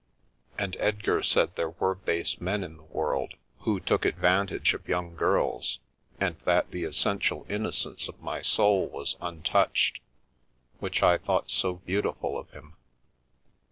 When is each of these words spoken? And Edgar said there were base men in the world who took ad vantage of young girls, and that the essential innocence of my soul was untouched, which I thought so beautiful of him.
And 0.57 0.75
Edgar 0.79 1.21
said 1.21 1.55
there 1.55 1.69
were 1.69 1.93
base 1.93 2.41
men 2.41 2.63
in 2.63 2.77
the 2.77 2.81
world 2.81 3.35
who 3.59 3.79
took 3.79 4.03
ad 4.03 4.15
vantage 4.17 4.73
of 4.73 4.87
young 4.89 5.15
girls, 5.15 5.77
and 6.19 6.39
that 6.39 6.71
the 6.71 6.85
essential 6.85 7.45
innocence 7.47 8.07
of 8.09 8.19
my 8.19 8.41
soul 8.41 8.87
was 8.87 9.15
untouched, 9.21 9.99
which 10.79 11.03
I 11.03 11.19
thought 11.19 11.51
so 11.51 11.75
beautiful 11.75 12.35
of 12.39 12.49
him. 12.49 12.77